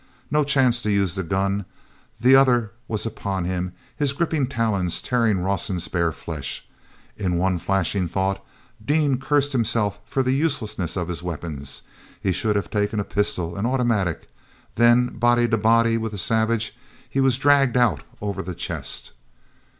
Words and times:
No 0.31 0.43
chance 0.43 0.81
to 0.81 0.89
use 0.89 1.13
the 1.13 1.21
gun—the 1.21 2.35
other 2.35 2.71
was 2.87 3.05
upon 3.05 3.45
him, 3.45 3.71
his 3.95 4.13
gripping 4.13 4.47
talons 4.47 4.99
tearing 4.99 5.41
Rawson's 5.41 5.87
bare 5.87 6.11
flesh. 6.11 6.67
In 7.17 7.37
one 7.37 7.59
flashing 7.59 8.07
thought, 8.07 8.43
Dean 8.83 9.19
cursed 9.19 9.51
himself 9.51 9.99
for 10.07 10.23
the 10.23 10.31
uselessness 10.33 10.97
of 10.97 11.07
his 11.07 11.21
weapon—he 11.21 12.31
should 12.31 12.55
have 12.55 12.71
taken 12.71 12.99
a 12.99 13.03
pistol, 13.03 13.55
an 13.55 13.67
automatic. 13.67 14.27
Then, 14.73 15.09
body 15.19 15.47
to 15.47 15.57
body 15.59 15.99
with 15.99 16.13
the 16.13 16.17
savage, 16.17 16.75
he 17.07 17.21
was 17.21 17.37
dragged 17.37 17.77
out 17.77 18.01
over 18.21 18.41
the 18.41 18.55
chest. 18.55 19.11